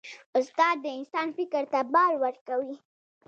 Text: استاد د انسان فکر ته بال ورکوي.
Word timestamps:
استاد 0.39 0.75
د 0.81 0.85
انسان 0.97 1.27
فکر 1.37 1.63
ته 1.71 1.79
بال 1.93 2.13
ورکوي. 2.23 2.77